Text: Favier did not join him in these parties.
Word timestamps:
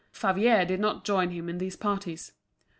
Favier 0.11 0.65
did 0.65 0.79
not 0.79 1.03
join 1.05 1.29
him 1.29 1.47
in 1.47 1.59
these 1.59 1.75
parties. 1.75 2.31